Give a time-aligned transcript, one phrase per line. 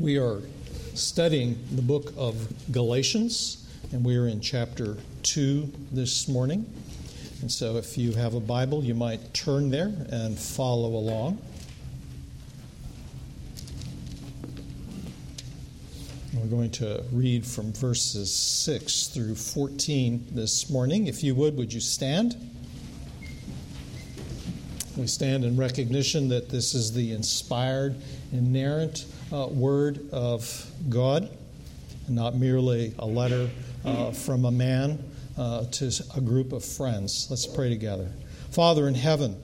[0.00, 0.40] We are
[0.94, 2.34] studying the book of
[2.72, 6.64] Galatians, and we are in chapter 2 this morning.
[7.42, 11.36] And so, if you have a Bible, you might turn there and follow along.
[16.32, 21.08] We're going to read from verses 6 through 14 this morning.
[21.08, 22.36] If you would, would you stand?
[24.96, 27.96] We stand in recognition that this is the inspired,
[28.32, 31.30] inerrant uh, Word of God,
[32.08, 33.48] not merely a letter
[33.84, 34.98] uh, from a man
[35.38, 37.28] uh, to a group of friends.
[37.30, 38.10] Let's pray together.
[38.50, 39.40] Father in heaven,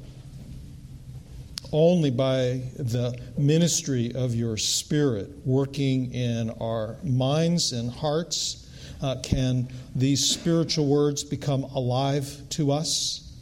[1.72, 8.68] only by the ministry of your Spirit working in our minds and hearts
[9.02, 13.32] uh, can these spiritual words become alive to us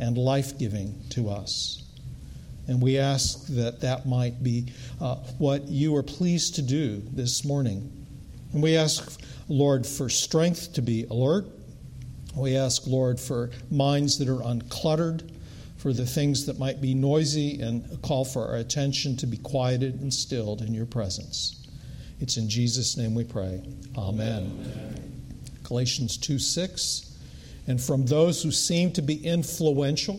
[0.00, 1.87] and life giving to us.
[2.68, 4.66] And we ask that that might be
[5.00, 7.90] uh, what you are pleased to do this morning.
[8.52, 11.46] And we ask, Lord, for strength to be alert.
[12.36, 15.30] We ask, Lord, for minds that are uncluttered,
[15.78, 20.00] for the things that might be noisy, and call for our attention to be quieted
[20.00, 21.66] and stilled in your presence.
[22.20, 23.62] It's in Jesus' name we pray.
[23.96, 24.52] Amen.
[24.60, 25.22] Amen.
[25.64, 27.08] Galatians 2 6
[27.68, 30.18] and from those who seem to be influential.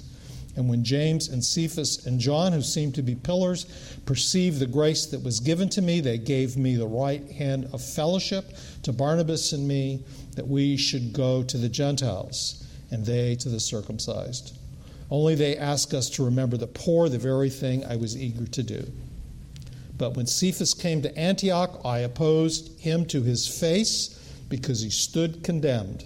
[0.55, 3.65] And when James and Cephas and John, who seemed to be pillars,
[4.05, 7.81] perceived the grace that was given to me, they gave me the right hand of
[7.81, 10.03] fellowship to Barnabas and me,
[10.35, 14.57] that we should go to the Gentiles, and they to the circumcised.
[15.09, 18.63] Only they asked us to remember the poor, the very thing I was eager to
[18.63, 18.91] do.
[19.97, 24.17] But when Cephas came to Antioch, I opposed him to his face
[24.49, 26.05] because he stood condemned.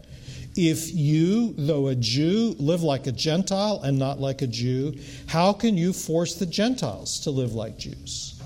[0.55, 4.97] if you, though a Jew, live like a Gentile and not like a Jew,
[5.27, 8.41] how can you force the Gentiles to live like Jews?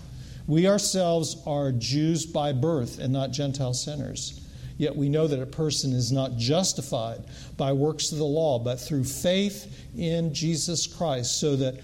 [0.48, 4.42] We ourselves are Jews by birth and not Gentile sinners.
[4.78, 7.24] Yet we know that a person is not justified
[7.58, 11.80] by works of the law, but through faith in Jesus Christ, so that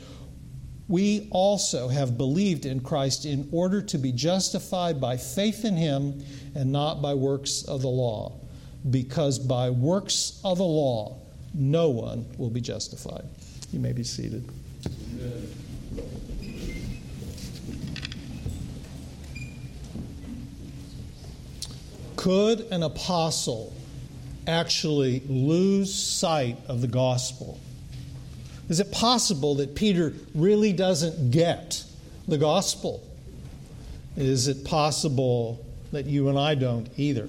[0.88, 6.23] we also have believed in Christ in order to be justified by faith in Him
[6.53, 8.41] and not by works of the law
[8.90, 11.18] because by works of the law
[11.53, 13.25] no one will be justified.
[13.72, 14.50] You may be seated.
[22.16, 23.74] Could an apostle
[24.47, 27.59] actually lose sight of the gospel?
[28.69, 31.84] Is it possible that Peter really doesn't get
[32.28, 33.03] the gospel?
[34.16, 37.28] Is it possible that you and I don't either?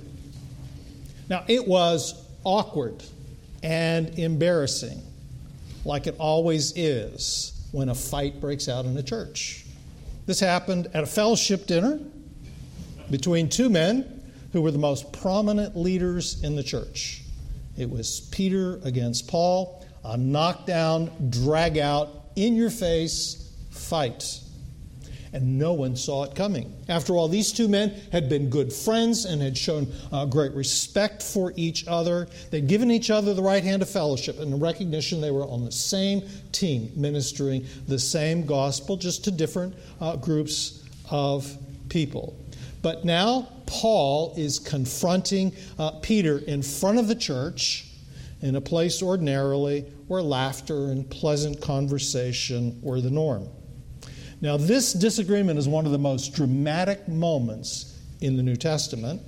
[1.33, 3.03] Now, it was awkward
[3.63, 5.01] and embarrassing,
[5.83, 9.65] like it always is when a fight breaks out in a church.
[10.27, 12.01] This happened at a fellowship dinner
[13.11, 14.23] between two men
[14.53, 17.23] who were the most prominent leaders in the church.
[17.79, 24.39] It was Peter against Paul, a knockdown, drag out, in your face fight
[25.33, 26.73] and no one saw it coming.
[26.89, 31.23] After all, these two men had been good friends and had shown uh, great respect
[31.23, 32.29] for each other.
[32.51, 35.65] They'd given each other the right hand of fellowship and the recognition they were on
[35.65, 36.23] the same
[36.53, 41.57] team, ministering the same gospel, just to different uh, groups of
[41.89, 42.39] people.
[42.83, 47.87] But now Paul is confronting uh, Peter in front of the church
[48.43, 53.49] in a place ordinarily where laughter and pleasant conversation were the norm.
[54.43, 59.23] Now, this disagreement is one of the most dramatic moments in the New Testament,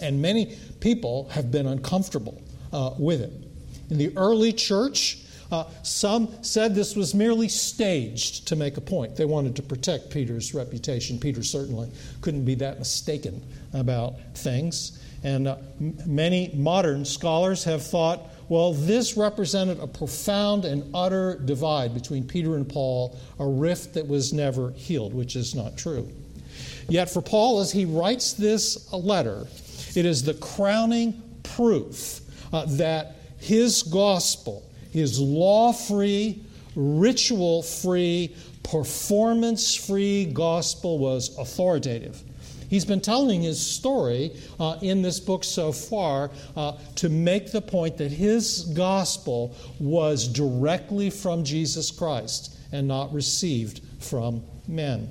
[0.00, 2.42] and many people have been uncomfortable
[2.72, 3.32] uh, with it.
[3.90, 5.18] In the early church,
[5.50, 9.16] Uh, some said this was merely staged to make a point.
[9.16, 11.18] They wanted to protect Peter's reputation.
[11.18, 11.90] Peter certainly
[12.20, 13.42] couldn't be that mistaken
[13.72, 15.02] about things.
[15.24, 21.38] And uh, m- many modern scholars have thought, well, this represented a profound and utter
[21.44, 26.10] divide between Peter and Paul, a rift that was never healed, which is not true.
[26.88, 29.46] Yet for Paul, as he writes this letter,
[29.94, 32.20] it is the crowning proof
[32.52, 36.42] uh, that his gospel, his law free,
[36.74, 42.22] ritual free, performance free gospel was authoritative.
[42.68, 47.62] He's been telling his story uh, in this book so far uh, to make the
[47.62, 55.08] point that his gospel was directly from Jesus Christ and not received from men.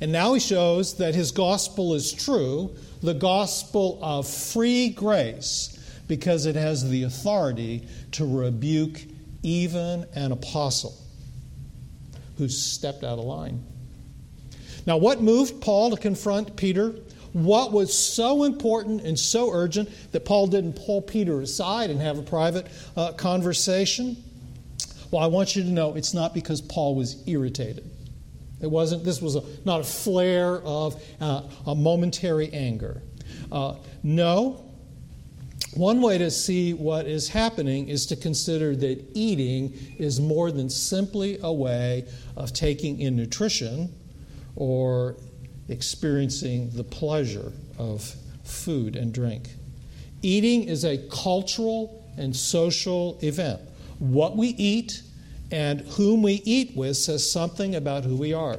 [0.00, 5.77] And now he shows that his gospel is true, the gospel of free grace,
[6.08, 9.00] because it has the authority to rebuke
[9.42, 10.96] even an apostle
[12.38, 13.62] who stepped out of line.
[14.86, 16.94] Now, what moved Paul to confront Peter?
[17.34, 22.18] What was so important and so urgent that Paul didn't pull Peter aside and have
[22.18, 22.66] a private
[22.96, 24.16] uh, conversation?
[25.10, 27.84] Well, I want you to know it's not because Paul was irritated.
[28.60, 33.02] It wasn't, this was a, not a flare of uh, a momentary anger.
[33.52, 34.67] Uh, no,
[35.74, 40.70] one way to see what is happening is to consider that eating is more than
[40.70, 42.06] simply a way
[42.36, 43.92] of taking in nutrition
[44.56, 45.16] or
[45.68, 49.50] experiencing the pleasure of food and drink.
[50.22, 53.60] Eating is a cultural and social event.
[53.98, 55.02] What we eat
[55.50, 58.58] and whom we eat with says something about who we are.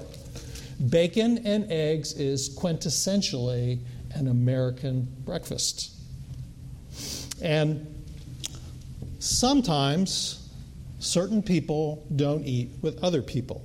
[0.89, 3.79] Bacon and eggs is quintessentially
[4.13, 5.98] an American breakfast.
[7.41, 8.03] And
[9.19, 10.49] sometimes
[10.99, 13.63] certain people don't eat with other people.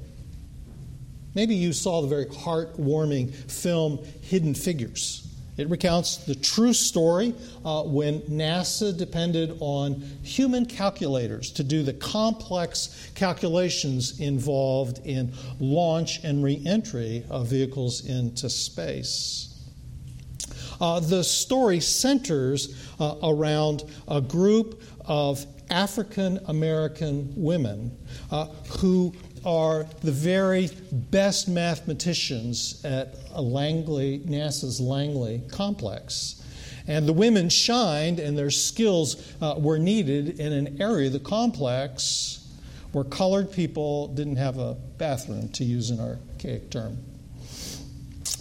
[1.34, 5.24] Maybe you saw the very heartwarming film Hidden Figures.
[5.56, 7.34] It recounts the true story
[7.64, 16.24] uh, when NASA depended on human calculators to do the complex calculations involved in launch
[16.24, 19.53] and re entry of vehicles into space.
[20.80, 27.96] Uh, the story centers uh, around a group of African American women
[28.30, 28.46] uh,
[28.78, 36.40] who are the very best mathematicians at Langley, NASA's Langley complex.
[36.86, 41.20] And the women shined, and their skills uh, were needed in an area of the
[41.20, 42.46] complex
[42.92, 46.98] where colored people didn't have a bathroom, to use an archaic term.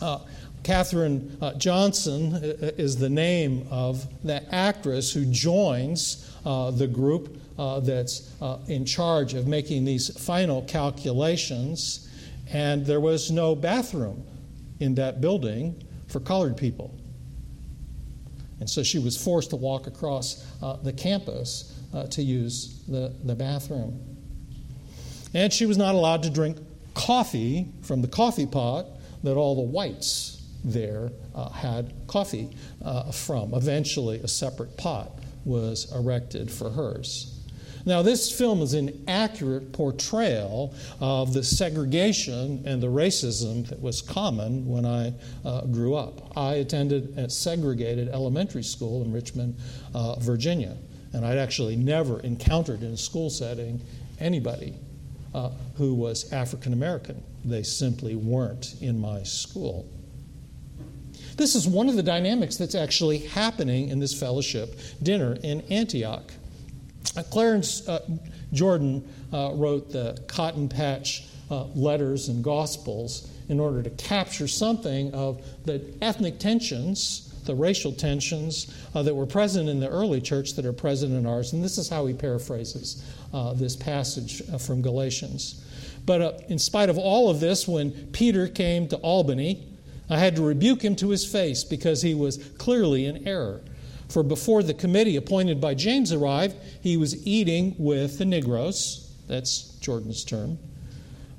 [0.02, 0.20] Uh,
[0.64, 7.40] Katherine uh, Johnson uh, is the name of the actress who joins uh, the group
[7.60, 12.10] uh, that's uh, in charge of making these final calculations,
[12.52, 14.24] and there was no bathroom
[14.80, 16.98] in that building for colored people.
[18.60, 23.14] And so she was forced to walk across uh, the campus uh, to use the,
[23.24, 24.00] the bathroom.
[25.34, 26.58] And she was not allowed to drink
[26.94, 28.86] coffee from the coffee pot
[29.24, 32.50] that all the whites there uh, had coffee
[32.84, 33.54] uh, from.
[33.54, 35.12] Eventually, a separate pot
[35.46, 37.34] was erected for hers.
[37.86, 44.02] Now, this film is an accurate portrayal of the segregation and the racism that was
[44.02, 45.14] common when I
[45.44, 46.38] uh, grew up.
[46.38, 49.58] I attended a segregated elementary school in Richmond,
[49.94, 50.78] uh, Virginia,
[51.12, 53.82] and I'd actually never encountered in a school setting
[54.18, 54.76] anybody
[55.34, 57.22] uh, who was African American.
[57.44, 59.90] They simply weren't in my school.
[61.36, 66.32] This is one of the dynamics that's actually happening in this fellowship dinner in Antioch.
[67.18, 68.08] Uh, Clarence uh,
[68.54, 75.14] Jordan uh, wrote the Cotton Patch uh, letters and Gospels in order to capture something
[75.14, 80.54] of the ethnic tensions, the racial tensions uh, that were present in the early church
[80.54, 81.54] that are present in ours.
[81.54, 85.64] And this is how he paraphrases uh, this passage from Galatians.
[86.06, 89.73] But in spite of all of this, when Peter came to Albany,
[90.10, 93.62] I had to rebuke him to his face because he was clearly in error.
[94.10, 99.12] For before the committee appointed by James arrived, he was eating with the Negroes.
[99.28, 100.60] That's Jordan's term.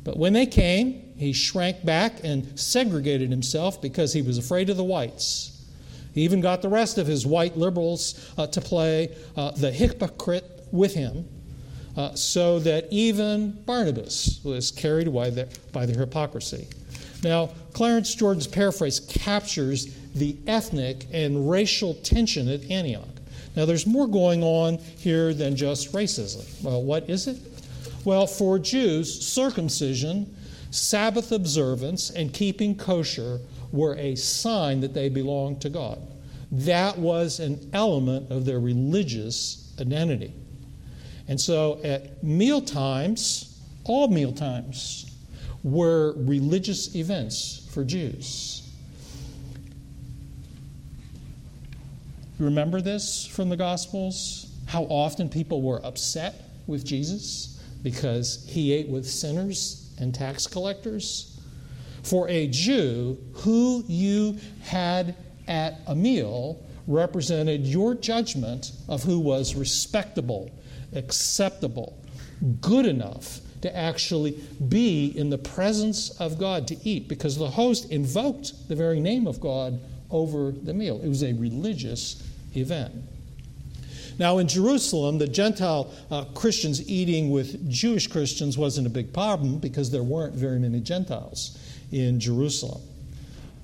[0.03, 4.77] But when they came, he shrank back and segregated himself because he was afraid of
[4.77, 5.65] the whites.
[6.13, 10.67] He even got the rest of his white liberals uh, to play uh, the hypocrite
[10.71, 11.29] with him,
[11.97, 16.69] uh, so that even Barnabas was carried away by their hypocrisy.
[17.25, 23.09] Now, Clarence Jordan's paraphrase captures the ethnic and racial tension at Antioch.
[23.57, 26.45] Now, there's more going on here than just racism.
[26.63, 27.39] Well, what is it?
[28.05, 30.37] Well, for Jews, circumcision,
[30.71, 33.41] Sabbath observance, and keeping kosher
[33.73, 35.99] were a sign that they belonged to God.
[36.53, 40.33] That was an element of their religious identity.
[41.27, 45.14] And so at meal times, all meal times,
[45.65, 48.63] were religious events for Jews.
[52.39, 54.53] Remember this from the Gospels?
[54.67, 61.41] How often people were upset with Jesus because he ate with sinners and tax collectors?
[62.03, 65.17] For a Jew, who you had
[65.49, 70.51] at a meal represented your judgment of who was respectable,
[70.93, 71.99] acceptable,
[72.61, 74.33] good enough to actually
[74.69, 79.27] be in the presence of God to eat because the host invoked the very name
[79.27, 79.81] of God
[80.11, 81.01] over the meal.
[81.03, 82.23] It was a religious
[82.55, 82.93] event.
[84.19, 89.57] Now, in Jerusalem, the Gentile uh, Christians eating with Jewish Christians wasn't a big problem
[89.61, 91.59] because there weren't very many Gentiles
[91.91, 92.83] in Jerusalem.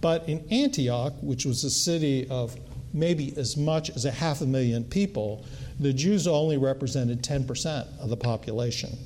[0.01, 2.59] But in Antioch, which was a city of
[2.95, 5.45] maybe as much as a half a million people,
[5.79, 8.97] the Jews only represented 10% of the population.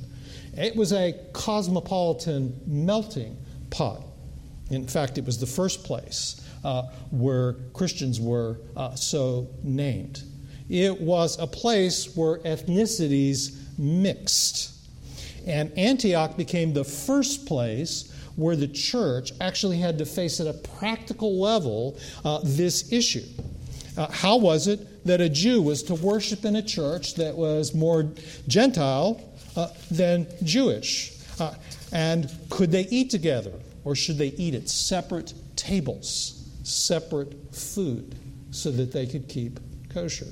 [0.57, 3.37] It was a cosmopolitan melting
[3.71, 4.03] pot.
[4.71, 10.23] In fact, it was the first place uh, where Christians were uh, so named.
[10.69, 14.73] It was a place where ethnicities mixed.
[15.47, 20.55] And Antioch became the first place where the church actually had to face at a
[20.55, 23.25] practical level uh, this issue.
[23.97, 27.75] Uh, how was it that a Jew was to worship in a church that was
[27.75, 28.11] more
[28.49, 29.21] Gentile
[29.57, 31.13] uh, than Jewish?
[31.39, 31.55] Uh,
[31.93, 33.53] and could they eat together,
[33.85, 36.45] or should they eat at separate tables?
[36.65, 38.17] separate food
[38.51, 39.61] so that they could keep
[39.93, 40.27] kosher.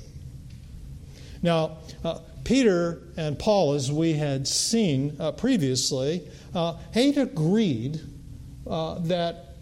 [1.41, 8.01] Now, uh, Peter and Paul, as we had seen uh, previously, uh, had agreed
[8.67, 9.55] uh, that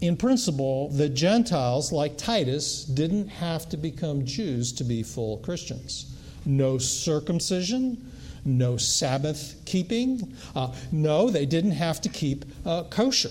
[0.00, 6.14] in principle, the Gentiles, like Titus, didn't have to become Jews to be full Christians.
[6.44, 8.12] No circumcision,
[8.46, 10.34] no Sabbath keeping.
[10.54, 13.30] Uh, no, they didn't have to keep uh, kosher.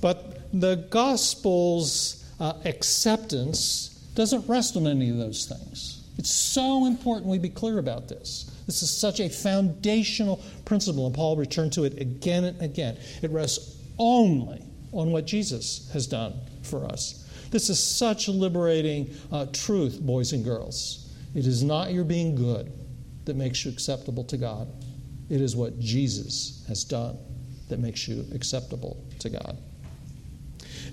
[0.00, 6.02] But the gospel's uh, acceptance doesn't rest on any of those things.
[6.18, 8.50] It's so important we be clear about this.
[8.66, 12.98] This is such a foundational principle, and Paul returned to it again and again.
[13.22, 17.26] It rests only on what Jesus has done for us.
[17.50, 21.10] This is such a liberating uh, truth, boys and girls.
[21.34, 22.72] It is not your being good
[23.24, 24.68] that makes you acceptable to God,
[25.28, 27.16] it is what Jesus has done
[27.68, 29.56] that makes you acceptable to God.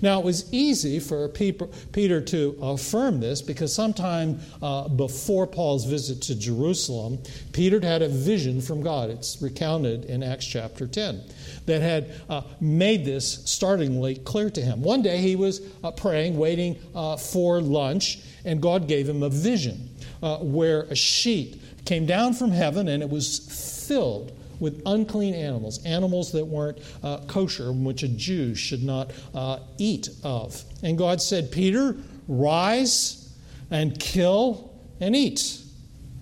[0.00, 6.22] Now, it was easy for Peter to affirm this because sometime uh, before Paul's visit
[6.22, 7.18] to Jerusalem,
[7.52, 9.10] Peter had a vision from God.
[9.10, 11.22] It's recounted in Acts chapter 10
[11.66, 14.82] that had uh, made this startlingly clear to him.
[14.82, 19.28] One day he was uh, praying, waiting uh, for lunch, and God gave him a
[19.28, 25.34] vision uh, where a sheet came down from heaven and it was filled with unclean
[25.34, 30.62] animals, animals that weren't uh, kosher, which a Jew should not uh, eat of.
[30.82, 31.96] And God said, Peter,
[32.28, 33.32] rise
[33.70, 35.62] and kill and eat.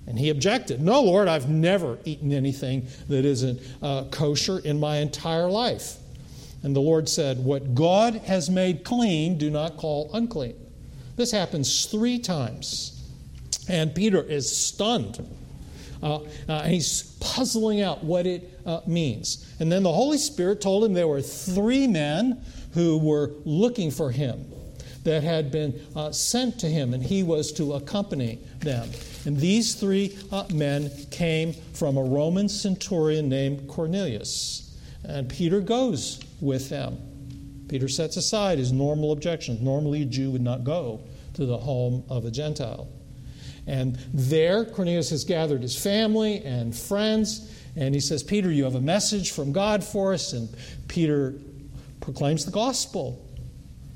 [0.06, 4.98] And he objected, No, Lord, I've never eaten anything that isn't uh, kosher in my
[4.98, 5.96] entire life.
[6.62, 10.54] And the Lord said, What God has made clean, do not call unclean.
[11.16, 12.92] This happens three times.
[13.68, 15.26] And Peter is stunned.
[16.02, 19.54] Uh, uh, and he's puzzling out what it uh, means.
[19.60, 24.10] And then the Holy Spirit told him there were three men who were looking for
[24.10, 24.44] him
[25.04, 28.90] that had been uh, sent to him, and he was to accompany them.
[29.24, 34.76] And these three uh, men came from a Roman centurion named Cornelius.
[35.04, 36.98] And Peter goes with them.
[37.68, 39.60] Peter sets aside his normal objections.
[39.60, 41.00] Normally, a Jew would not go
[41.34, 42.88] to the home of a Gentile.
[43.66, 48.76] And there, Cornelius has gathered his family and friends, and he says, Peter, you have
[48.76, 50.32] a message from God for us.
[50.32, 50.48] And
[50.88, 51.34] Peter
[52.00, 53.24] proclaims the gospel,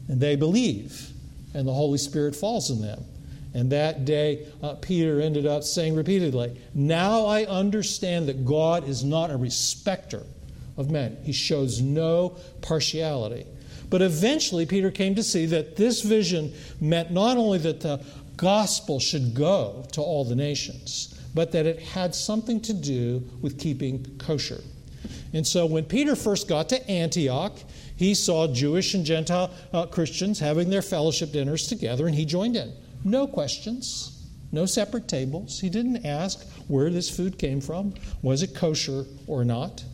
[0.08, 1.10] and they believe,
[1.54, 3.04] and the Holy Spirit falls on them.
[3.52, 9.02] And that day, uh, Peter ended up saying repeatedly, Now I understand that God is
[9.02, 10.22] not a respecter
[10.76, 13.46] of men, He shows no partiality.
[13.88, 18.04] But eventually, Peter came to see that this vision meant not only that the
[18.40, 23.58] gospel should go to all the nations, but that it had something to do with
[23.58, 24.62] keeping kosher.
[25.34, 27.58] And so when Peter first got to Antioch,
[27.96, 32.56] he saw Jewish and Gentile uh, Christians having their fellowship dinners together, and he joined
[32.56, 32.72] in.
[33.04, 35.60] no questions, no separate tables.
[35.60, 37.92] He didn't ask where this food came from,
[38.22, 39.84] was it kosher or not.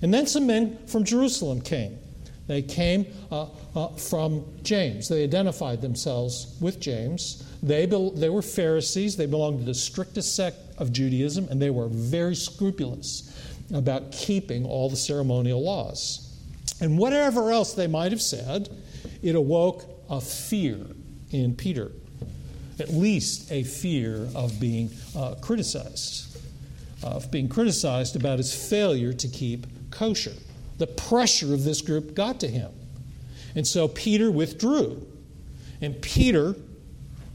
[0.00, 1.98] And then some men from Jerusalem came.
[2.46, 5.08] They came uh, uh, from James.
[5.08, 7.42] They identified themselves with James.
[7.62, 9.16] They, be- they were Pharisees.
[9.16, 13.30] They belonged to the strictest sect of Judaism, and they were very scrupulous
[13.72, 16.20] about keeping all the ceremonial laws.
[16.80, 18.68] And whatever else they might have said,
[19.22, 20.78] it awoke a fear
[21.30, 21.92] in Peter,
[22.78, 26.36] at least a fear of being uh, criticized,
[27.02, 30.34] of being criticized about his failure to keep kosher.
[30.78, 32.72] The pressure of this group got to him.
[33.54, 35.06] And so Peter withdrew.
[35.80, 36.56] And Peter,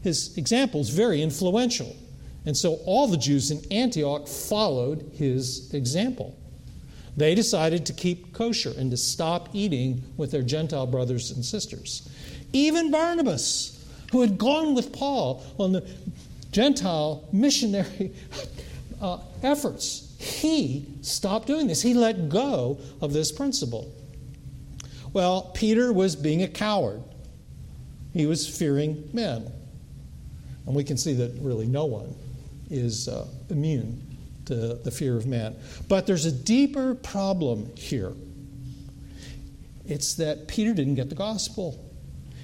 [0.02, 1.96] his example is very influential.
[2.46, 6.36] And so all the Jews in Antioch followed his example.
[7.16, 12.08] They decided to keep kosher and to stop eating with their Gentile brothers and sisters.
[12.52, 15.86] Even Barnabas, who had gone with Paul on the
[16.52, 18.12] Gentile missionary
[19.00, 21.80] uh, efforts, he stopped doing this.
[21.80, 23.90] He let go of this principle.
[25.14, 27.02] Well, Peter was being a coward.
[28.12, 29.50] He was fearing men.
[30.66, 32.14] And we can see that really no one
[32.68, 34.06] is uh, immune
[34.44, 35.56] to the fear of man.
[35.88, 38.12] But there's a deeper problem here.
[39.86, 41.82] It's that Peter didn't get the gospel.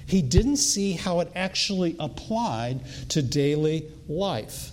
[0.07, 4.71] He didn't see how it actually applied to daily life.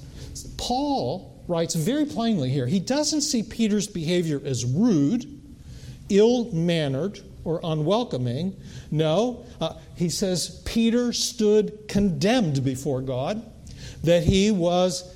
[0.56, 5.40] Paul writes very plainly here he doesn't see Peter's behavior as rude,
[6.08, 8.56] ill mannered, or unwelcoming.
[8.90, 13.42] No, uh, he says Peter stood condemned before God,
[14.02, 15.14] that he was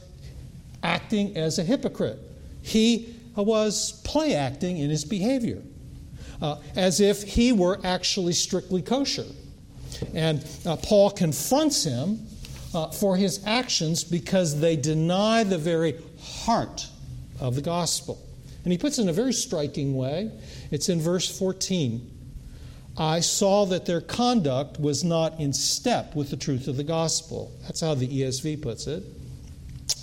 [0.82, 2.18] acting as a hypocrite.
[2.62, 5.62] He was play acting in his behavior,
[6.42, 9.26] uh, as if he were actually strictly kosher.
[10.14, 12.26] And uh, Paul confronts him
[12.75, 16.87] uh, for his actions because they deny the very heart
[17.41, 18.23] of the gospel.
[18.65, 20.31] And he puts it in a very striking way.
[20.71, 22.15] It's in verse 14.
[22.99, 27.52] I saw that their conduct was not in step with the truth of the gospel.
[27.63, 29.04] That's how the ESV puts it.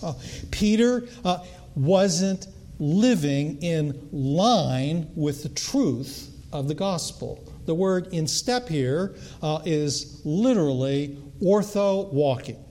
[0.02, 0.14] Uh,
[0.50, 1.40] Peter uh,
[1.76, 2.48] wasn't
[2.80, 7.44] living in line with the truth of the gospel.
[7.66, 12.64] The word in step here uh, is literally ortho walking.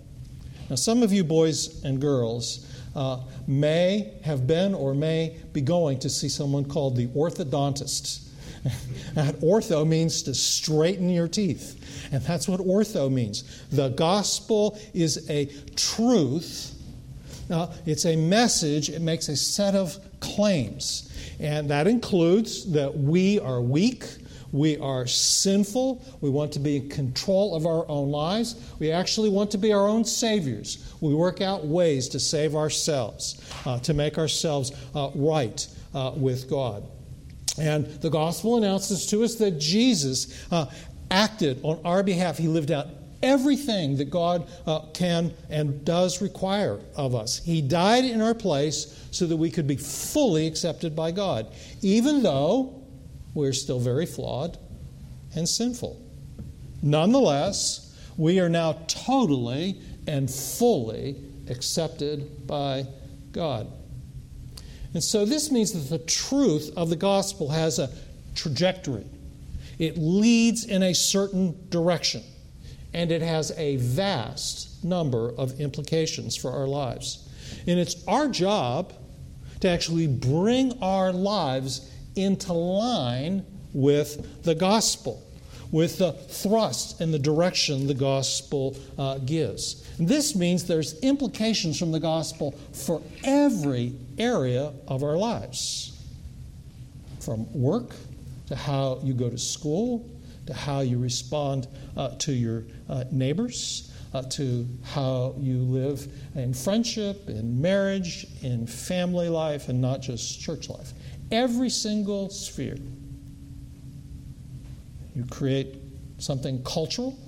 [0.71, 5.99] Now, some of you boys and girls uh, may have been or may be going
[6.01, 8.29] to see someone called the orthodontist.
[9.15, 12.09] that ortho means to straighten your teeth.
[12.13, 13.67] And that's what ortho means.
[13.71, 16.75] The gospel is a truth,
[17.51, 21.11] uh, it's a message, it makes a set of claims.
[21.41, 24.05] And that includes that we are weak
[24.55, 26.01] we are sinful.
[26.21, 28.55] We want to be in control of our own lives.
[28.79, 30.95] We actually want to be our own saviors.
[31.01, 36.49] We work out ways to save ourselves, uh, to make ourselves uh, right uh, with
[36.49, 36.87] God.
[37.59, 40.67] And the gospel announces to us that Jesus uh,
[41.11, 42.39] acted on our behalf.
[42.39, 42.87] He lived out
[43.25, 47.45] everything that God uh, can and does require of us.
[47.45, 52.23] He died in our place so that we could be fully accepted by God, even
[52.23, 52.84] though
[53.35, 54.59] we're still very flawed
[55.35, 56.01] and sinful.
[56.83, 61.17] Nonetheless, we are now totally and fully
[61.49, 62.87] accepted by
[63.33, 63.71] God.
[64.93, 67.91] And so this means that the truth of the gospel has a
[68.35, 69.07] trajectory.
[69.79, 72.23] It leads in a certain direction,
[72.93, 77.29] and it has a vast number of implications for our lives.
[77.67, 78.93] And it's our job
[79.61, 85.23] to actually bring our lives into line with the gospel,
[85.71, 89.87] with the thrust and the direction the gospel uh, gives.
[89.99, 95.91] This means there's implications from the gospel for every area of our lives
[97.21, 97.95] from work
[98.47, 100.09] to how you go to school
[100.47, 103.91] to how you respond uh, to your uh, neighbors.
[104.13, 110.41] Uh, to how you live in friendship, in marriage, in family life, and not just
[110.41, 110.93] church life
[111.35, 112.77] every single sphere.
[115.15, 115.77] You create
[116.19, 117.19] something cultural,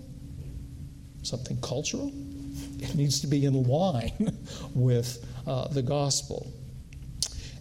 [1.22, 2.12] something cultural.
[2.78, 4.36] It needs to be in line
[4.74, 6.52] with uh, the gospel.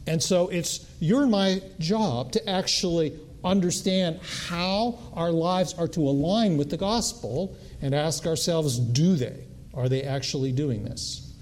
[0.07, 5.99] And so it's your and my job to actually understand how our lives are to
[5.99, 9.45] align with the gospel and ask ourselves do they?
[9.73, 11.33] Are they actually doing this?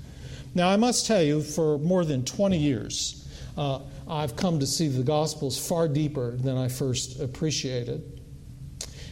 [0.55, 3.22] Now, I must tell you, for more than 20 years,
[3.57, 8.21] uh, I've come to see the Gospels far deeper than I first appreciated.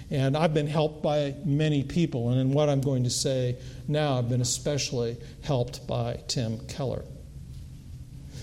[0.10, 4.17] And I've been helped by many people, and in what I'm going to say now,
[4.17, 7.06] I've been especially helped by Tim Keller.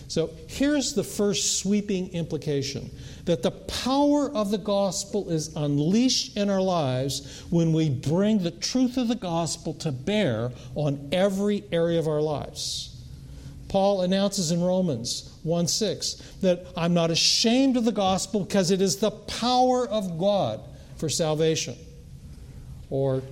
[0.08, 2.90] So here's the first sweeping implication
[3.26, 8.50] that the power of the gospel is unleashed in our lives when we bring the
[8.50, 12.87] truth of the gospel to bear on every area of our lives.
[13.68, 18.80] Paul announces in Romans 1 6 that I'm not ashamed of the gospel because it
[18.80, 20.60] is the power of God
[20.96, 21.76] for salvation.
[22.90, 23.22] Or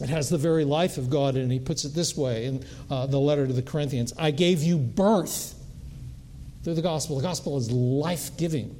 [0.00, 3.06] it has the very life of God, and he puts it this way in uh,
[3.06, 5.54] the letter to the Corinthians I gave you birth
[6.64, 7.16] through the gospel.
[7.16, 8.74] The gospel is life giving.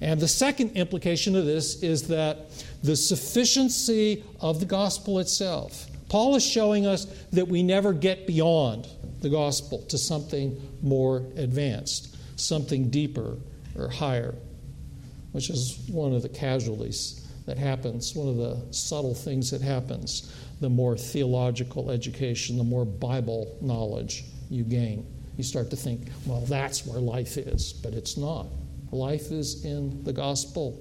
[0.00, 2.50] And the second implication of this is that
[2.82, 5.86] the sufficiency of the gospel itself.
[6.08, 8.88] Paul is showing us that we never get beyond
[9.22, 13.38] the gospel to something more advanced, something deeper
[13.76, 14.34] or higher,
[15.32, 20.32] which is one of the casualties that happens, one of the subtle things that happens
[20.60, 25.04] the more theological education, the more Bible knowledge you gain
[25.36, 27.72] you start to think, well, that's where life is.
[27.72, 28.46] But it's not.
[28.90, 30.78] Life is in the gospel.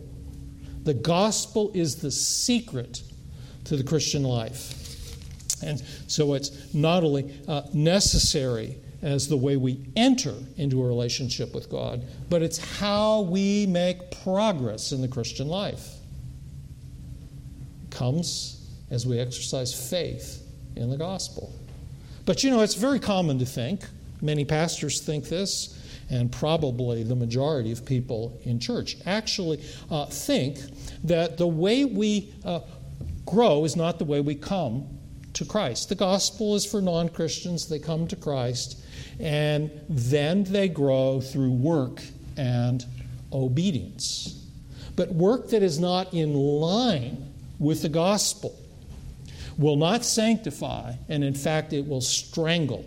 [0.83, 3.01] The gospel is the secret
[3.65, 4.90] to the Christian life.
[5.63, 11.53] And so it's not only uh, necessary as the way we enter into a relationship
[11.55, 15.95] with God, but it's how we make progress in the Christian life.
[17.83, 20.45] It comes as we exercise faith
[20.75, 21.51] in the gospel.
[22.25, 23.81] But you know, it's very common to think
[24.21, 25.77] Many pastors think this,
[26.09, 30.59] and probably the majority of people in church actually uh, think
[31.03, 32.59] that the way we uh,
[33.25, 34.87] grow is not the way we come
[35.33, 35.89] to Christ.
[35.89, 38.83] The gospel is for non Christians, they come to Christ,
[39.19, 42.01] and then they grow through work
[42.37, 42.85] and
[43.31, 44.45] obedience.
[44.95, 48.57] But work that is not in line with the gospel
[49.57, 52.85] will not sanctify, and in fact, it will strangle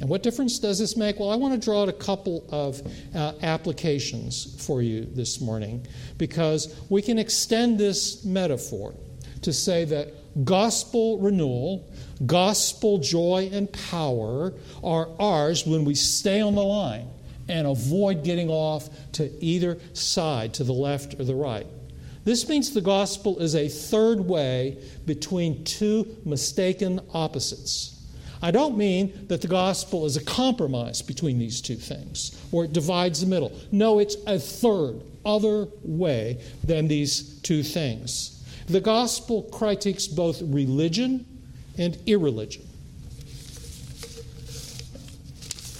[0.00, 1.18] and what difference does this make?
[1.18, 2.80] Well, I want to draw out a couple of
[3.14, 5.86] uh, applications for you this morning
[6.18, 8.94] because we can extend this metaphor
[9.42, 11.88] to say that gospel renewal,
[12.26, 17.08] gospel joy, and power are ours when we stay on the line
[17.48, 21.66] and avoid getting off to either side, to the left or the right.
[22.24, 27.94] This means the gospel is a third way between two mistaken opposites.
[28.42, 32.72] I don't mean that the gospel is a compromise between these two things or it
[32.72, 33.52] divides the middle.
[33.72, 38.37] No, it's a third, other way than these two things.
[38.68, 41.24] The gospel critiques both religion
[41.78, 42.66] and irreligion.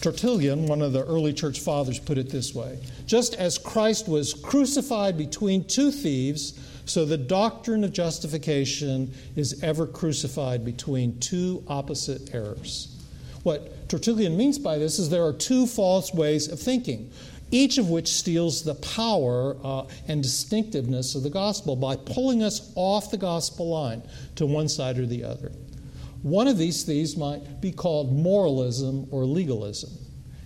[0.01, 4.33] Tertullian, one of the early church fathers, put it this way Just as Christ was
[4.33, 12.35] crucified between two thieves, so the doctrine of justification is ever crucified between two opposite
[12.35, 12.95] errors.
[13.43, 17.11] What Tertullian means by this is there are two false ways of thinking,
[17.51, 22.73] each of which steals the power uh, and distinctiveness of the gospel by pulling us
[22.75, 24.03] off the gospel line
[24.37, 25.53] to one side or the other.
[26.23, 29.91] One of these thieves might be called moralism or legalism,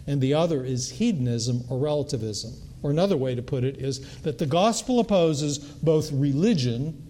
[0.07, 2.53] and the other is hedonism or relativism.
[2.83, 7.01] Or another way to put it is that the gospel opposes both religion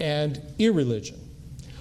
[0.00, 1.20] and irreligion.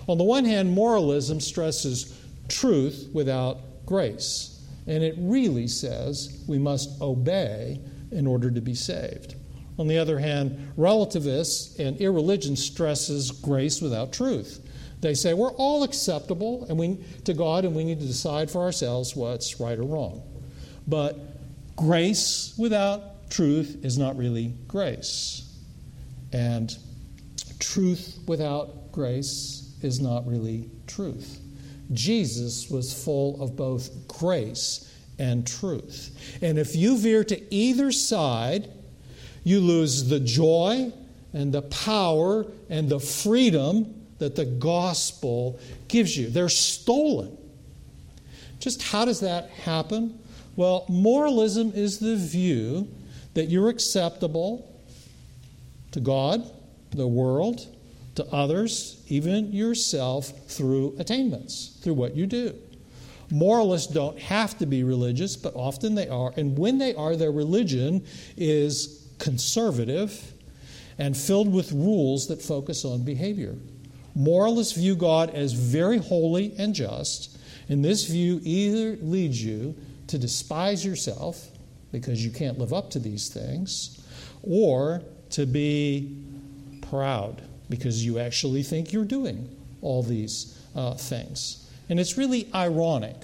[0.07, 2.17] On the one hand, moralism stresses
[2.49, 4.56] truth without grace,
[4.87, 7.79] and it really says we must obey
[8.11, 9.35] in order to be saved.
[9.77, 14.63] On the other hand, relativists and irreligion stresses grace without truth.
[15.01, 18.61] They say we're all acceptable and we, to God and we need to decide for
[18.61, 20.23] ourselves what's right or wrong.
[20.87, 21.19] But
[21.75, 25.43] grace without truth is not really grace.
[26.33, 26.75] And
[27.59, 31.39] truth without grace is not really truth.
[31.93, 36.37] Jesus was full of both grace and truth.
[36.41, 38.69] And if you veer to either side,
[39.43, 40.91] you lose the joy
[41.33, 46.29] and the power and the freedom that the gospel gives you.
[46.29, 47.37] They're stolen.
[48.59, 50.19] Just how does that happen?
[50.55, 52.87] Well, moralism is the view
[53.35, 54.67] that you're acceptable
[55.91, 56.43] to God,
[56.91, 57.67] the world,
[58.17, 62.53] to others, even yourself, through attainments, through what you do.
[63.31, 66.33] Moralists don't have to be religious, but often they are.
[66.37, 70.33] And when they are, their religion is conservative
[70.97, 73.55] and filled with rules that focus on behavior.
[74.15, 77.37] Moralists view God as very holy and just,
[77.69, 79.75] and this view either leads you
[80.07, 81.49] to despise yourself
[81.91, 84.03] because you can't live up to these things,
[84.41, 86.17] or to be
[86.89, 89.49] proud because you actually think you're doing
[89.81, 91.69] all these uh, things.
[91.89, 93.15] And it's really ironic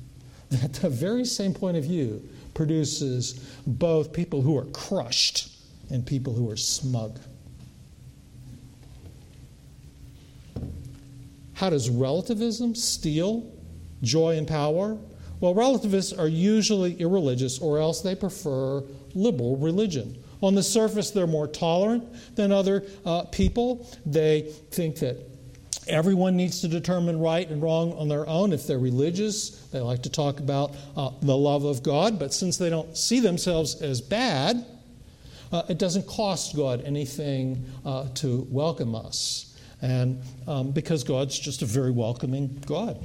[0.50, 3.34] that the very same point of view produces
[3.66, 5.54] both people who are crushed
[5.90, 7.18] and people who are smug.
[11.54, 13.50] How does relativism steal
[14.02, 14.96] joy and power?
[15.40, 18.82] Well, relativists are usually irreligious, or else they prefer
[19.14, 20.17] liberal religion.
[20.40, 22.04] On the surface, they're more tolerant
[22.36, 23.88] than other uh, people.
[24.06, 25.16] They think that
[25.88, 28.52] everyone needs to determine right and wrong on their own.
[28.52, 32.56] If they're religious, they like to talk about uh, the love of God, but since
[32.56, 34.64] they don't see themselves as bad,
[35.50, 39.56] uh, it doesn't cost God anything uh, to welcome us.
[39.80, 43.04] And um, because God's just a very welcoming God.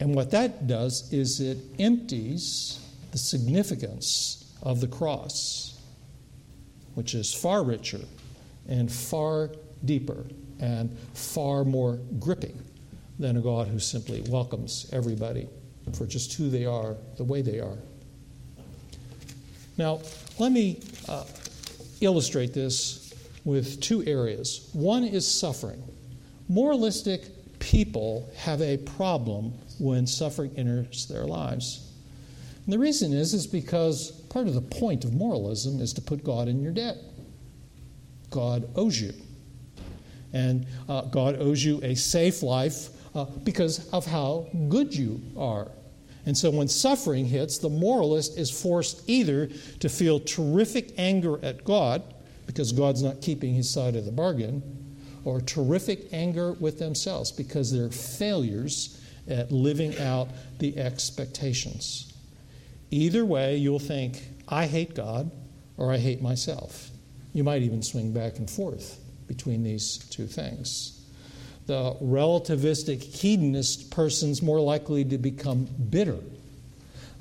[0.00, 2.80] And what that does is it empties
[3.12, 5.65] the significance of the cross,
[6.96, 8.00] which is far richer
[8.68, 9.50] and far
[9.84, 10.24] deeper
[10.60, 12.58] and far more gripping
[13.18, 15.46] than a God who simply welcomes everybody
[15.92, 17.76] for just who they are, the way they are.
[19.76, 20.00] Now,
[20.38, 21.24] let me uh,
[22.00, 23.12] illustrate this
[23.44, 24.70] with two areas.
[24.72, 25.82] One is suffering.
[26.48, 31.85] Moralistic people have a problem when suffering enters their lives.
[32.66, 36.24] And the reason is is because part of the point of moralism is to put
[36.24, 36.96] God in your debt.
[38.30, 39.14] God owes you.
[40.32, 45.68] And uh, God owes you a safe life uh, because of how good you are.
[46.26, 49.46] And so when suffering hits, the moralist is forced either
[49.78, 52.02] to feel terrific anger at God
[52.46, 54.62] because God's not keeping his side of the bargain,
[55.24, 62.12] or terrific anger with themselves because they're failures at living out the expectations.
[62.90, 65.30] Either way, you'll think, I hate God
[65.76, 66.90] or I hate myself.
[67.32, 71.04] You might even swing back and forth between these two things.
[71.66, 76.18] The relativistic hedonist person's more likely to become bitter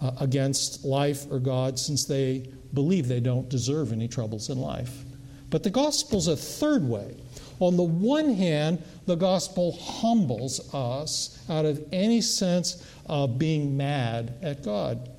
[0.01, 5.03] uh, against life or God since they believe they don't deserve any troubles in life.
[5.49, 7.15] But the gospel's a third way.
[7.59, 14.35] On the one hand, the gospel humbles us out of any sense of being mad
[14.41, 15.09] at God.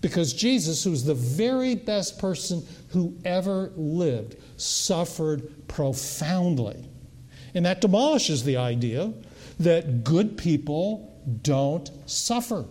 [0.00, 6.88] Because Jesus, who's the very best person who ever lived, suffered profoundly.
[7.54, 9.12] And that demolishes the idea
[9.60, 12.66] that good people don't suffer.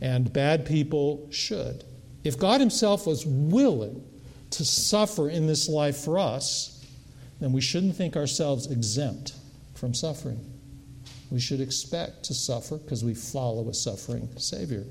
[0.00, 1.84] And bad people should.
[2.24, 4.04] If God Himself was willing
[4.50, 6.84] to suffer in this life for us,
[7.40, 9.34] then we shouldn't think ourselves exempt
[9.74, 10.53] from suffering.
[11.34, 14.84] We should expect to suffer because we follow a suffering Savior.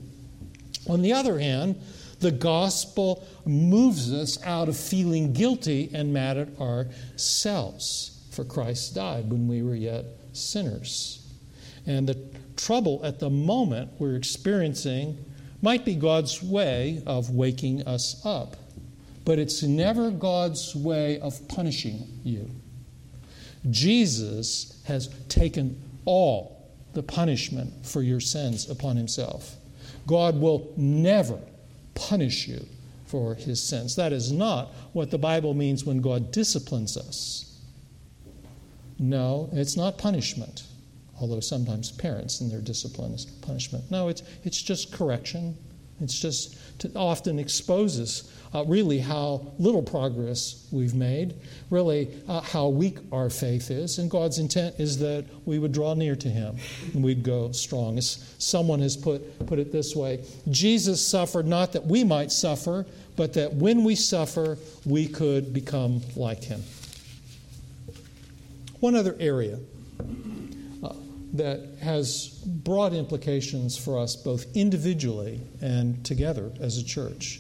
[0.90, 1.80] On the other hand,
[2.20, 9.32] the gospel moves us out of feeling guilty and mad at ourselves, for Christ died
[9.32, 10.04] when we were yet
[10.34, 11.26] sinners.
[11.88, 12.22] And the
[12.58, 15.18] trouble at the moment we're experiencing
[15.62, 18.58] might be God's way of waking us up,
[19.24, 22.50] but it's never God's way of punishing you.
[23.72, 29.56] Jesus has taken all the punishment for your sins upon himself.
[30.06, 31.40] God will never
[31.96, 32.66] punish you
[33.06, 33.96] for his sins.
[33.96, 37.60] That is not what the Bible means when God disciplines us.
[39.00, 40.64] No, it's not punishment,
[41.20, 43.90] although sometimes parents in their discipline is punishment.
[43.92, 45.58] No, it's, it's just correction.
[46.00, 51.34] It's just to often exposes uh, really how little progress we've made,
[51.70, 53.98] really uh, how weak our faith is.
[53.98, 56.58] And God's intent is that we would draw near to Him
[56.94, 57.98] and we'd go strong.
[57.98, 62.86] As someone has put, put it this way Jesus suffered not that we might suffer,
[63.16, 66.64] but that when we suffer, we could become like Him.
[68.80, 69.60] One other area
[70.84, 70.94] uh,
[71.34, 77.40] that has broad implications for us both individually and together as a church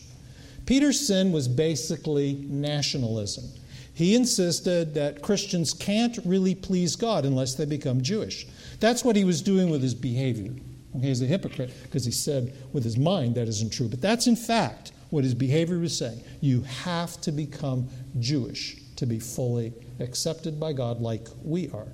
[0.65, 3.45] Peter's sin was basically nationalism.
[3.93, 8.47] He insisted that Christians can't really please God unless they become Jewish.
[8.79, 10.53] That's what he was doing with his behavior.
[10.95, 13.87] Okay, he's a hypocrite because he said with his mind that isn't true.
[13.87, 16.23] But that's in fact what his behavior was saying.
[16.41, 17.87] You have to become
[18.19, 21.87] Jewish to be fully accepted by God like we are.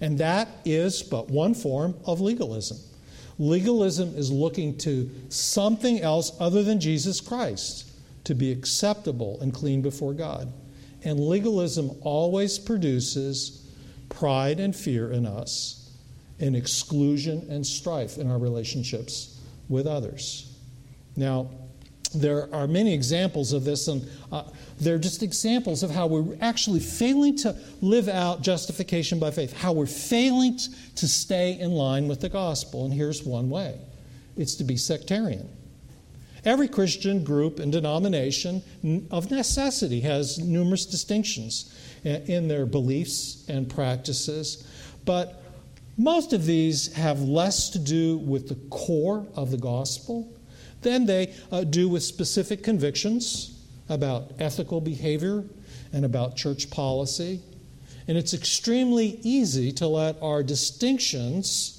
[0.00, 2.78] And that is but one form of legalism.
[3.38, 7.90] Legalism is looking to something else other than Jesus Christ
[8.24, 10.52] to be acceptable and clean before God.
[11.04, 13.68] And legalism always produces
[14.08, 15.92] pride and fear in us,
[16.40, 20.52] and exclusion and strife in our relationships with others.
[21.16, 21.50] Now,
[22.08, 24.44] there are many examples of this, and uh,
[24.80, 29.72] they're just examples of how we're actually failing to live out justification by faith, how
[29.72, 30.58] we're failing
[30.96, 32.84] to stay in line with the gospel.
[32.84, 33.78] And here's one way
[34.36, 35.48] it's to be sectarian.
[36.44, 38.62] Every Christian group and denomination,
[39.10, 44.64] of necessity, has numerous distinctions in their beliefs and practices,
[45.04, 45.42] but
[45.98, 50.32] most of these have less to do with the core of the gospel
[50.82, 53.52] than they uh, do with specific convictions
[53.88, 55.44] about ethical behavior
[55.92, 57.40] and about church policy.
[58.08, 61.76] And it's extremely easy to let our distinctions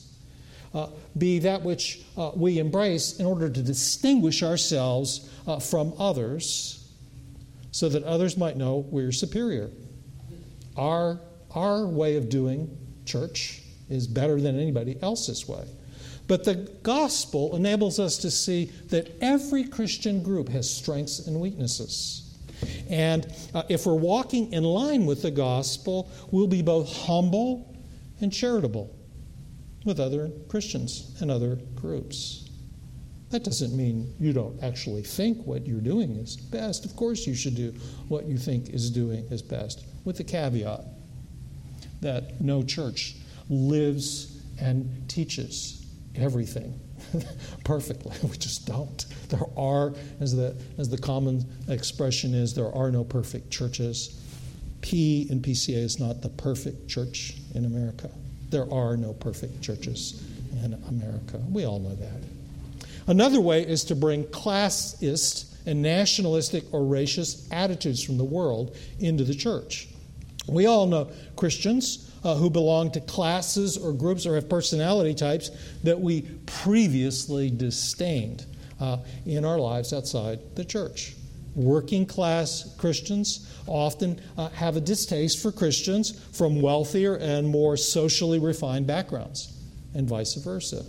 [0.73, 6.91] uh, be that which uh, we embrace in order to distinguish ourselves uh, from others
[7.71, 9.69] so that others might know we're superior.
[10.75, 11.19] Our,
[11.51, 15.65] our way of doing church is better than anybody else's way.
[16.27, 22.23] But the gospel enables us to see that every Christian group has strengths and weaknesses.
[22.89, 27.73] And uh, if we're walking in line with the gospel, we'll be both humble
[28.19, 28.93] and charitable
[29.85, 32.49] with other Christians and other groups.
[33.29, 36.83] That doesn't mean you don't actually think what you're doing is best.
[36.83, 37.73] Of course, you should do
[38.07, 40.81] what you think is doing is best, with the caveat
[42.01, 43.15] that no church
[43.49, 45.76] lives and teaches
[46.17, 46.79] everything
[47.63, 48.15] perfectly.
[48.23, 49.05] We just don't.
[49.29, 54.21] There are, as the, as the common expression is, there are no perfect churches.
[54.81, 58.09] P in PCA is not the perfect church in America.
[58.49, 60.23] There are no perfect churches
[60.63, 61.37] in America.
[61.49, 62.23] We all know that.
[63.07, 69.23] Another way is to bring classist and nationalistic or racist attitudes from the world into
[69.23, 69.87] the church.
[70.47, 75.51] We all know Christians uh, who belong to classes or groups or have personality types
[75.83, 78.45] that we previously disdained
[78.79, 81.13] uh, in our lives outside the church.
[81.55, 88.39] Working class Christians often uh, have a distaste for Christians from wealthier and more socially
[88.39, 89.53] refined backgrounds,
[89.95, 90.85] and vice versa.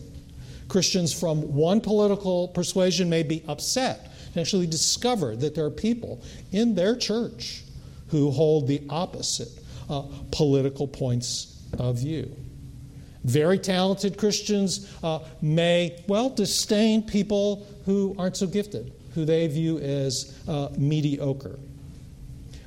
[0.68, 6.22] Christians from one political persuasion may be upset to actually discover that there are people
[6.52, 7.62] in their church
[8.08, 9.48] who hold the opposite
[9.88, 12.34] uh, political points of view.
[13.24, 19.78] Very talented Christians uh, may, well, disdain people who aren't so gifted, who they view
[19.78, 21.58] as uh, mediocre.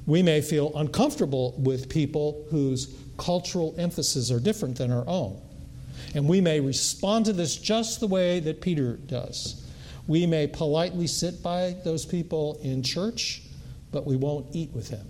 [0.05, 5.39] We may feel uncomfortable with people whose cultural emphases are different than our own.
[6.15, 9.65] And we may respond to this just the way that Peter does.
[10.07, 13.43] We may politely sit by those people in church,
[13.91, 15.07] but we won't eat with them.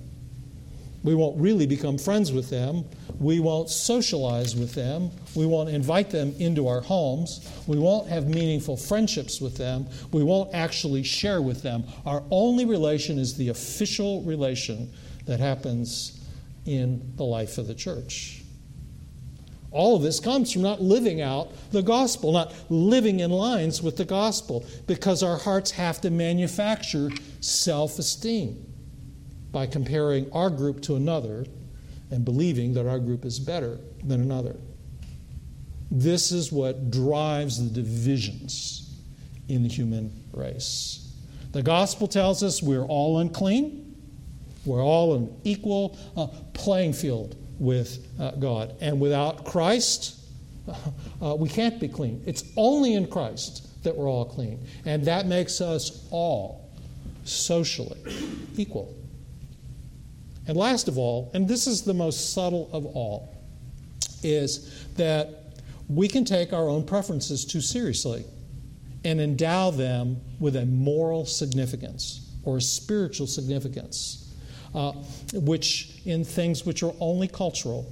[1.04, 2.86] We won't really become friends with them.
[3.20, 5.10] We won't socialize with them.
[5.36, 7.48] We won't invite them into our homes.
[7.66, 9.88] We won't have meaningful friendships with them.
[10.12, 11.86] We won't actually share with them.
[12.06, 14.92] Our only relation is the official relation
[15.26, 16.20] that happens
[16.66, 18.44] in the life of the church.
[19.72, 23.98] All of this comes from not living out the gospel, not living in lines with
[23.98, 27.10] the gospel, because our hearts have to manufacture
[27.40, 28.71] self esteem
[29.52, 31.46] by comparing our group to another
[32.10, 34.56] and believing that our group is better than another.
[35.90, 38.98] This is what drives the divisions
[39.50, 41.14] in the human race.
[41.52, 43.96] The gospel tells us we're all unclean,
[44.66, 48.76] we're all an equal uh, playing field with uh, God.
[48.80, 50.18] And without Christ,
[51.22, 52.24] uh, we can't be clean.
[52.26, 54.66] It's only in Christ that we're all clean.
[54.86, 56.70] And that makes us all
[57.24, 58.00] socially
[58.56, 58.96] equal.
[60.48, 63.36] And last of all, and this is the most subtle of all,
[64.24, 65.30] is that
[65.88, 68.26] we can take our own preferences too seriously
[69.04, 74.34] and endow them with a moral significance or a spiritual significance,
[74.74, 74.92] uh,
[75.34, 77.92] which in things which are only cultural.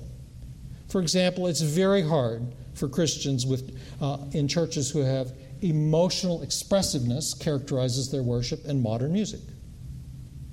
[0.88, 7.34] For example, it's very hard for Christians with, uh, in churches who have emotional expressiveness
[7.34, 9.42] characterizes their worship and modern music.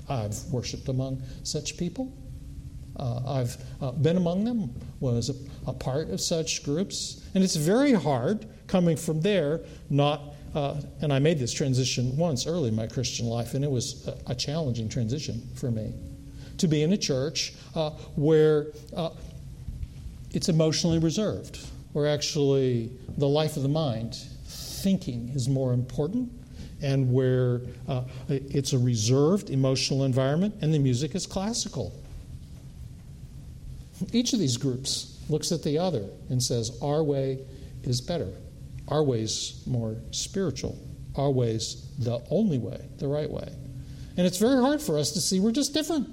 [0.09, 2.13] I've worshiped among such people.
[2.99, 7.23] Uh, I've uh, been among them, was a, a, part of such groups.
[7.35, 12.47] And it's very hard coming from there, not, uh, and I made this transition once
[12.47, 15.93] early in my Christian life, and it was a, a challenging transition for me
[16.57, 19.11] to be in a church uh, where uh,
[20.33, 21.59] it's emotionally reserved,
[21.93, 26.31] where actually the life of the mind, thinking, is more important
[26.83, 31.93] and where uh, it's a reserved emotional environment, and the music is classical.
[34.13, 37.41] Each of these groups looks at the other and says, Our way
[37.83, 38.31] is better.
[38.89, 40.79] Our way is more spiritual.
[41.17, 43.49] our ways the only way, the right way.
[44.17, 46.09] And it's very hard for us to see we're just different.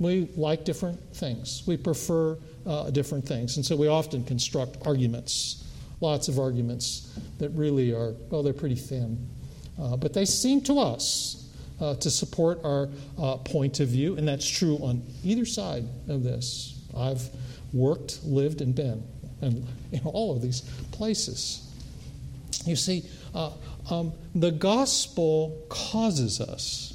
[0.00, 2.36] We like different things, we prefer
[2.66, 3.56] uh, different things.
[3.56, 5.64] And so we often construct arguments,
[6.00, 9.28] lots of arguments that really are, well, they're pretty thin.
[9.80, 11.48] Uh, but they seem to us
[11.80, 16.22] uh, to support our uh, point of view, and that's true on either side of
[16.22, 16.80] this.
[16.96, 17.28] I've
[17.72, 19.02] worked, lived, and been
[19.42, 20.60] in, in all of these
[20.92, 21.68] places.
[22.64, 23.04] You see,
[23.34, 23.50] uh,
[23.90, 26.94] um, the gospel causes us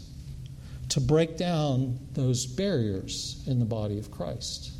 [0.90, 4.72] to break down those barriers in the body of Christ.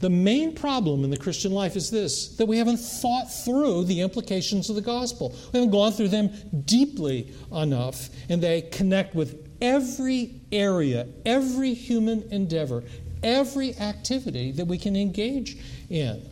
[0.00, 4.00] The main problem in the Christian life is this that we haven't thought through the
[4.00, 5.34] implications of the gospel.
[5.52, 6.30] We haven't gone through them
[6.64, 12.84] deeply enough, and they connect with every area, every human endeavor,
[13.22, 15.56] every activity that we can engage
[15.88, 16.22] in.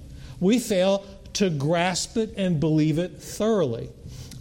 [0.40, 1.04] We fail
[1.34, 3.88] to grasp it and believe it thoroughly.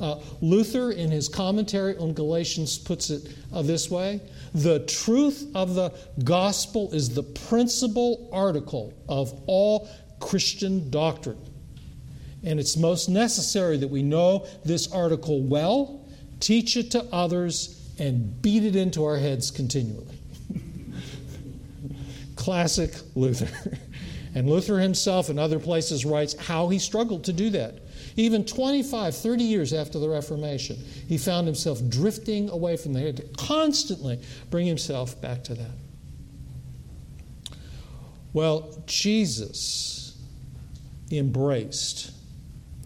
[0.01, 4.19] Uh, Luther, in his commentary on Galatians, puts it uh, this way
[4.53, 5.93] The truth of the
[6.23, 9.89] gospel is the principal article of all
[10.19, 11.39] Christian doctrine.
[12.43, 16.05] And it's most necessary that we know this article well,
[16.39, 20.19] teach it to others, and beat it into our heads continually.
[22.35, 23.49] Classic Luther.
[24.36, 27.79] And Luther himself, in other places, writes how he struggled to do that.
[28.15, 30.77] Even 25, 30 years after the Reformation,
[31.07, 34.19] he found himself drifting away from there to constantly
[34.49, 35.71] bring himself back to that.
[38.34, 40.17] Well, Jesus
[41.11, 42.11] embraced,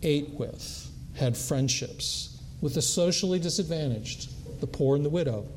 [0.04, 5.48] ate with, had friendships with the socially disadvantaged, the poor and the widow,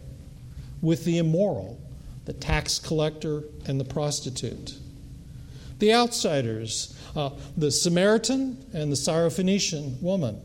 [0.82, 1.80] with the immoral,
[2.26, 4.74] the tax collector and the prostitute
[5.80, 10.40] the outsiders, uh, the Samaritan and the Syrophoenician woman,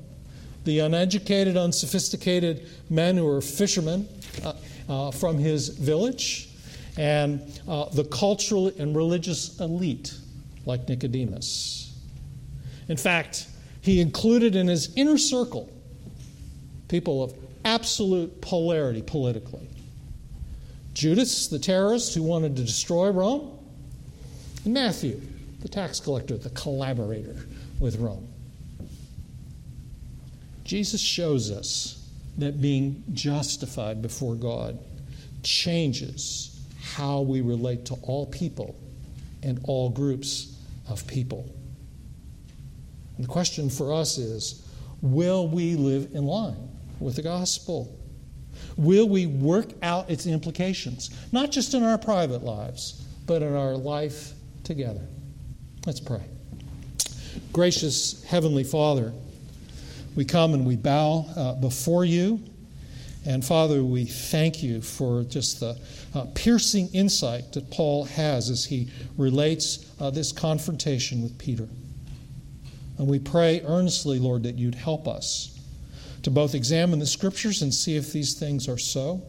[0.64, 4.08] the uneducated, unsophisticated men who were fishermen
[4.44, 4.54] uh,
[4.90, 6.50] uh, from his village,
[6.98, 10.18] and uh, the cultural and religious elite
[10.66, 11.94] like Nicodemus.
[12.88, 13.48] In fact,
[13.82, 15.70] he included in his inner circle
[16.88, 17.34] people of
[17.66, 19.68] absolute polarity politically.
[20.94, 23.55] Judas, the terrorist who wanted to destroy Rome,
[24.66, 25.22] Matthew,
[25.62, 27.36] the tax collector, the collaborator
[27.80, 28.28] with Rome.
[30.64, 34.80] Jesus shows us that being justified before God
[35.44, 38.76] changes how we relate to all people
[39.44, 40.58] and all groups
[40.90, 41.50] of people.
[43.18, 44.68] And the question for us is
[45.02, 47.96] will we live in line with the gospel?
[48.78, 53.76] Will we work out its implications, not just in our private lives, but in our
[53.76, 54.34] life
[54.66, 55.08] together.
[55.86, 56.24] Let's pray.
[57.54, 59.14] Gracious Heavenly Father,
[60.16, 62.42] we come and we bow uh, before you.
[63.26, 65.78] And Father, we thank you for just the
[66.14, 71.68] uh, piercing insight that Paul has as he relates uh, this confrontation with Peter.
[72.98, 75.60] And we pray earnestly, Lord, that you'd help us
[76.24, 79.22] to both examine the scriptures and see if these things are so.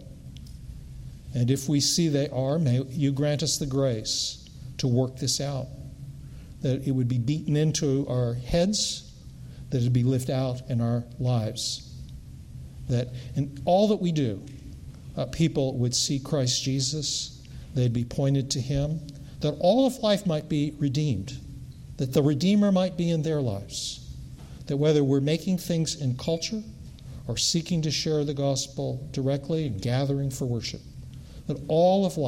[1.34, 4.46] And if we see they are, may you grant us the grace
[4.79, 5.66] to work this out.
[6.62, 9.12] That it would be beaten into our heads,
[9.70, 11.95] that it would be lived out in our lives.
[12.89, 14.43] That in all that we do,
[15.16, 17.43] uh, people would see Christ Jesus,
[17.74, 19.01] they'd be pointed to Him,
[19.41, 21.39] that all of life might be redeemed,
[21.97, 24.03] that the Redeemer might be in their lives.
[24.66, 26.62] That whether we're making things in culture
[27.29, 30.81] or seeking to share the gospel directly and gathering for worship,
[31.47, 32.24] that all of life